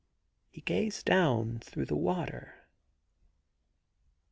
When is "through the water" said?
1.59-2.65